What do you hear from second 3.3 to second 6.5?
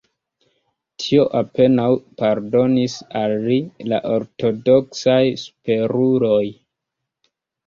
li la ortodoksaj superuloj.